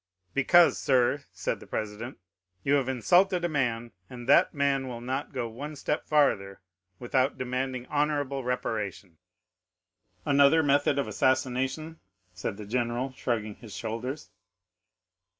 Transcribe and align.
"'"Because, 0.33 0.79
sir," 0.79 1.25
said 1.31 1.59
the 1.59 1.67
president, 1.67 2.17
"you 2.63 2.73
have 2.73 2.89
insulted 2.89 3.45
a 3.45 3.47
man, 3.47 3.91
and 4.09 4.27
that 4.27 4.51
man 4.51 4.87
will 4.87 4.99
not 4.99 5.31
go 5.31 5.47
one 5.47 5.75
step 5.75 6.07
farther 6.07 6.59
without 6.97 7.37
demanding 7.37 7.85
honorable 7.85 8.43
reparation." 8.43 9.19
"'"Another 10.25 10.63
method 10.63 10.97
of 10.97 11.07
assassination?" 11.07 11.99
said 12.33 12.57
the 12.57 12.65
general, 12.65 13.11
shrugging 13.13 13.57
his 13.57 13.75
shoulders. 13.75 14.31